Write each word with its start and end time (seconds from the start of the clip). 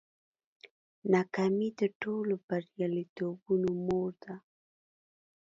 ناکامي 1.13 1.69
د 1.79 1.81
ټولو 2.01 2.33
بریالیتوبونو 2.47 3.69
مور 3.85 4.11
ده. 4.23 4.35